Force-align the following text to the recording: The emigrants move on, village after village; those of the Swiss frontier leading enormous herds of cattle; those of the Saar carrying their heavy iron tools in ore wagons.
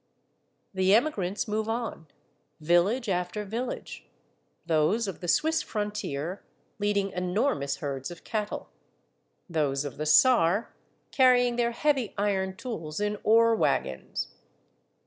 The 0.73 0.95
emigrants 0.95 1.47
move 1.47 1.69
on, 1.69 2.07
village 2.59 3.07
after 3.07 3.45
village; 3.45 4.07
those 4.65 5.07
of 5.07 5.19
the 5.19 5.27
Swiss 5.27 5.61
frontier 5.61 6.41
leading 6.79 7.11
enormous 7.11 7.75
herds 7.81 8.09
of 8.09 8.23
cattle; 8.23 8.69
those 9.47 9.85
of 9.85 9.97
the 9.97 10.07
Saar 10.07 10.73
carrying 11.11 11.55
their 11.55 11.69
heavy 11.69 12.15
iron 12.17 12.55
tools 12.55 12.99
in 12.99 13.19
ore 13.23 13.55
wagons. 13.55 14.29